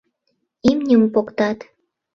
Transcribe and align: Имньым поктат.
Имньым 0.69 1.03
поктат. 1.13 1.59